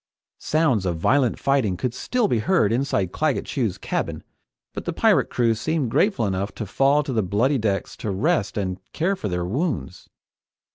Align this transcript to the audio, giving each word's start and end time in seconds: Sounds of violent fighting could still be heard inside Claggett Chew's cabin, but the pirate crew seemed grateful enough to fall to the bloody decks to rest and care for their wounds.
Sounds 0.39 0.87
of 0.87 0.97
violent 0.97 1.37
fighting 1.37 1.77
could 1.77 1.93
still 1.93 2.27
be 2.27 2.39
heard 2.39 2.73
inside 2.73 3.11
Claggett 3.11 3.45
Chew's 3.45 3.77
cabin, 3.77 4.23
but 4.73 4.85
the 4.85 4.93
pirate 4.93 5.29
crew 5.29 5.53
seemed 5.53 5.91
grateful 5.91 6.25
enough 6.25 6.51
to 6.55 6.65
fall 6.65 7.03
to 7.03 7.13
the 7.13 7.21
bloody 7.21 7.59
decks 7.59 7.95
to 7.97 8.09
rest 8.09 8.57
and 8.57 8.79
care 8.93 9.15
for 9.15 9.27
their 9.29 9.45
wounds. 9.45 10.09